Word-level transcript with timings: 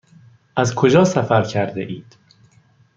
از 0.55 0.75
کجا 0.75 1.05
سفر 1.05 1.43
کرده 1.43 1.81
اید؟ 1.81 2.17